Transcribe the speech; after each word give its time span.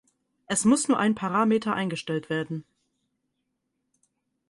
Es 0.47 0.65
muss 0.65 0.87
nur 0.87 0.97
ein 0.97 1.13
Parameter 1.13 1.75
eingestellt 1.75 2.31
werden. 2.31 2.63